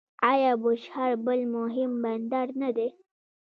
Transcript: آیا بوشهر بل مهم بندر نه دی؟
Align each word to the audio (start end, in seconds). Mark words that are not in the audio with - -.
آیا 0.31 0.53
بوشهر 0.61 1.11
بل 1.25 1.41
مهم 1.55 1.91
بندر 2.03 2.47
نه 2.61 2.69
دی؟ 2.75 2.89